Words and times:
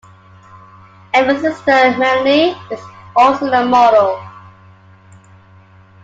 Emme's 1.13 1.41
sister 1.41 1.95
Melanie 1.95 2.57
is 2.71 2.79
also 3.15 3.45
a 3.51 3.63
model. 3.63 4.19